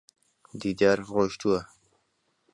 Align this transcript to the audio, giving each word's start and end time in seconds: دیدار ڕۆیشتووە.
دیدار 0.61 0.97
ڕۆیشتووە. 1.09 1.59